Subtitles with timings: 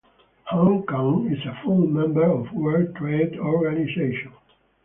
[0.45, 4.33] Hong Kong is a full Member of World Trade Organization.